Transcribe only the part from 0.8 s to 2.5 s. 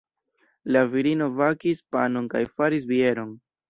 virino bakis panon kaj